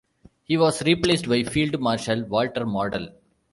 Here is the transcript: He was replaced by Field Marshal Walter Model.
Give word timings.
He 0.45 0.57
was 0.57 0.81
replaced 0.81 1.29
by 1.29 1.43
Field 1.43 1.79
Marshal 1.79 2.23
Walter 2.25 2.65
Model. 2.65 3.09